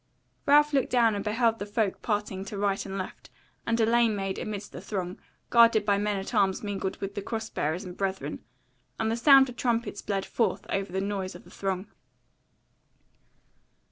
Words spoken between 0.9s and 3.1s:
and beheld the folk parting to right and